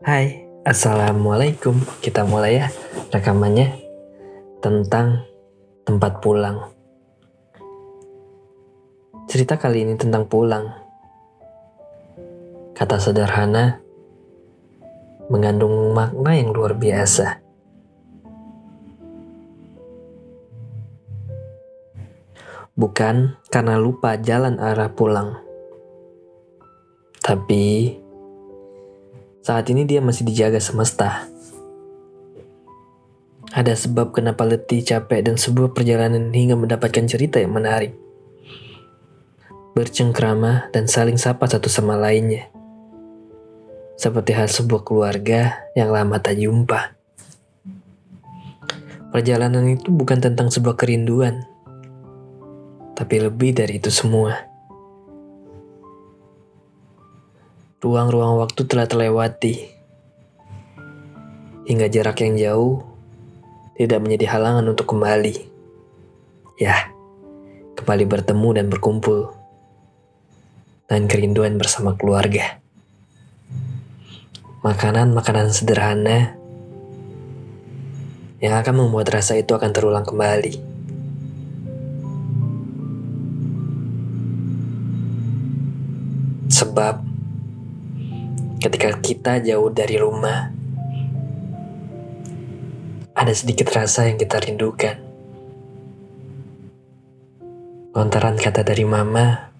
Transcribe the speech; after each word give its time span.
Hai, 0.00 0.48
Assalamualaikum. 0.64 1.76
Kita 2.00 2.24
mulai 2.24 2.56
ya 2.56 2.72
rekamannya 3.12 3.68
tentang 4.64 5.28
tempat 5.84 6.24
pulang. 6.24 6.72
Cerita 9.28 9.60
kali 9.60 9.84
ini 9.84 10.00
tentang 10.00 10.24
pulang. 10.24 10.72
Kata 12.72 12.96
sederhana 12.96 13.76
mengandung 15.28 15.92
makna 15.92 16.32
yang 16.32 16.56
luar 16.56 16.80
biasa. 16.80 17.44
Bukan 22.72 23.36
karena 23.52 23.76
lupa 23.76 24.16
jalan 24.16 24.56
arah 24.64 24.88
pulang. 24.96 25.36
Tapi 27.20 28.00
saat 29.40 29.64
ini 29.72 29.88
dia 29.88 30.04
masih 30.04 30.28
dijaga 30.28 30.60
semesta. 30.60 31.24
Ada 33.50 33.74
sebab 33.74 34.14
kenapa 34.14 34.46
letih, 34.46 34.84
capek, 34.84 35.26
dan 35.26 35.34
sebuah 35.34 35.74
perjalanan 35.74 36.30
hingga 36.30 36.54
mendapatkan 36.54 37.08
cerita 37.08 37.42
yang 37.42 37.56
menarik. 37.56 37.96
Bercengkrama 39.74 40.70
dan 40.70 40.86
saling 40.86 41.18
sapa 41.18 41.50
satu 41.50 41.66
sama 41.66 41.98
lainnya. 41.98 42.46
Seperti 43.98 44.36
hal 44.36 44.46
sebuah 44.46 44.86
keluarga 44.86 45.66
yang 45.74 45.90
lama 45.90 46.22
tak 46.22 46.38
jumpa. 46.38 46.94
Perjalanan 49.10 49.66
itu 49.66 49.90
bukan 49.90 50.22
tentang 50.22 50.54
sebuah 50.54 50.78
kerinduan, 50.78 51.42
tapi 52.94 53.18
lebih 53.18 53.58
dari 53.58 53.82
itu 53.82 53.90
semua. 53.90 54.49
Ruang-ruang 57.80 58.36
waktu 58.44 58.68
telah 58.68 58.84
terlewati. 58.84 59.72
Hingga 61.64 61.88
jarak 61.88 62.20
yang 62.20 62.36
jauh 62.36 62.84
tidak 63.80 64.04
menjadi 64.04 64.36
halangan 64.36 64.68
untuk 64.68 64.84
kembali. 64.92 65.48
Ya, 66.60 66.92
kembali 67.80 68.04
bertemu 68.04 68.48
dan 68.52 68.66
berkumpul. 68.68 69.32
Dan 70.92 71.08
kerinduan 71.08 71.56
bersama 71.56 71.96
keluarga. 71.96 72.60
Makanan-makanan 74.60 75.48
sederhana 75.48 76.36
yang 78.44 78.60
akan 78.60 78.76
membuat 78.76 79.08
rasa 79.08 79.40
itu 79.40 79.56
akan 79.56 79.72
terulang 79.72 80.04
kembali. 80.04 80.52
Sebab 86.52 87.09
ketika 88.60 88.92
kita 89.00 89.40
jauh 89.40 89.72
dari 89.72 89.96
rumah, 89.96 90.52
ada 93.16 93.32
sedikit 93.32 93.72
rasa 93.72 94.12
yang 94.12 94.20
kita 94.20 94.36
rindukan. 94.36 95.00
Lontaran 97.96 98.36
kata 98.36 98.62
dari 98.62 98.84
mama 98.84 99.50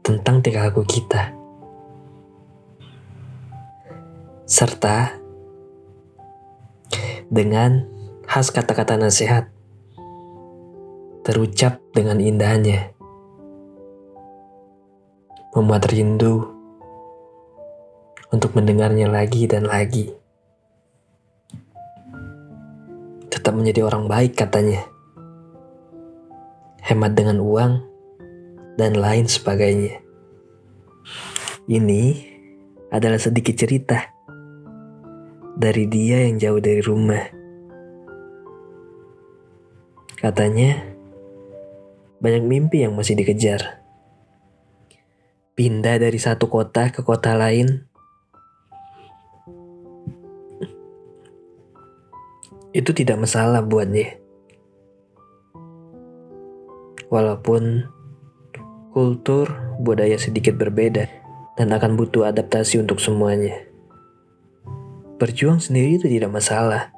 tentang 0.00 0.40
tingkah 0.40 0.72
laku 0.72 0.82
kita. 0.88 1.36
Serta 4.48 5.12
dengan 7.28 7.84
khas 8.24 8.48
kata-kata 8.50 8.96
nasihat 8.96 9.52
terucap 11.26 11.82
dengan 11.92 12.22
indahnya 12.22 12.95
membuat 15.56 15.88
rindu 15.88 16.52
untuk 18.28 18.52
mendengarnya 18.52 19.08
lagi 19.08 19.48
dan 19.48 19.64
lagi. 19.64 20.12
Tetap 23.32 23.56
menjadi 23.56 23.88
orang 23.88 24.04
baik 24.04 24.36
katanya. 24.36 24.84
Hemat 26.84 27.16
dengan 27.16 27.40
uang 27.40 27.72
dan 28.76 29.00
lain 29.00 29.24
sebagainya. 29.24 29.96
Ini 31.64 32.02
adalah 32.92 33.16
sedikit 33.16 33.56
cerita 33.56 34.12
dari 35.56 35.88
dia 35.88 36.28
yang 36.28 36.36
jauh 36.36 36.60
dari 36.60 36.84
rumah. 36.84 37.24
Katanya, 40.20 40.84
banyak 42.20 42.44
mimpi 42.44 42.84
yang 42.84 42.92
masih 42.92 43.16
dikejar 43.16 43.85
pindah 45.56 45.96
dari 45.96 46.20
satu 46.20 46.52
kota 46.52 46.92
ke 46.92 47.00
kota 47.00 47.32
lain, 47.32 47.88
itu 52.78 52.90
tidak 52.92 53.16
masalah 53.16 53.64
buatnya. 53.64 54.20
Walaupun 57.08 57.88
kultur 58.92 59.48
budaya 59.80 60.20
sedikit 60.20 60.56
berbeda 60.60 61.08
dan 61.56 61.72
akan 61.72 61.96
butuh 61.96 62.28
adaptasi 62.28 62.76
untuk 62.76 63.00
semuanya. 63.00 63.64
Berjuang 65.16 65.56
sendiri 65.56 65.96
itu 65.96 66.12
tidak 66.12 66.28
masalah. 66.28 66.92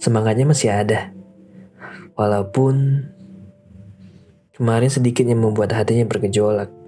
Semangatnya 0.00 0.48
masih 0.48 0.72
ada. 0.72 1.12
Walaupun 2.16 3.04
kemarin 4.56 4.88
sedikit 4.88 5.28
yang 5.28 5.44
membuat 5.44 5.76
hatinya 5.76 6.08
bergejolak. 6.08 6.79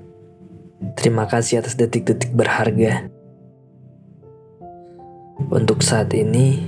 Terima 0.83 1.31
kasih 1.31 1.63
atas 1.63 1.79
detik-detik 1.79 2.35
berharga. 2.35 3.07
Untuk 5.47 5.79
saat 5.79 6.11
ini, 6.11 6.59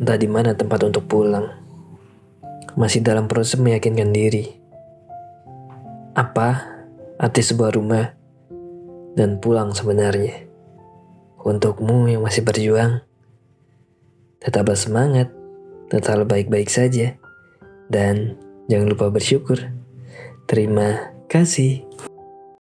entah 0.00 0.16
di 0.16 0.24
mana 0.24 0.56
tempat 0.56 0.80
untuk 0.88 1.04
pulang. 1.04 1.52
Masih 2.72 3.04
dalam 3.04 3.28
proses 3.28 3.60
meyakinkan 3.60 4.08
diri. 4.08 4.56
Apa 6.16 6.80
arti 7.20 7.44
sebuah 7.44 7.76
rumah 7.76 8.16
dan 9.12 9.36
pulang 9.36 9.76
sebenarnya? 9.76 10.48
Untukmu 11.44 12.08
yang 12.08 12.24
masih 12.24 12.40
berjuang, 12.40 13.04
tetaplah 14.40 14.80
semangat, 14.80 15.28
tetaplah 15.92 16.24
baik-baik 16.24 16.72
saja, 16.72 17.20
dan 17.92 18.40
jangan 18.72 18.88
lupa 18.88 19.12
bersyukur. 19.12 19.60
Terima 20.48 21.12
kasih. 21.28 21.84